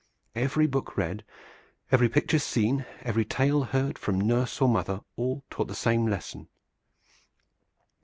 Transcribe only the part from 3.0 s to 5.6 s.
every tale heard from nurse or mother, all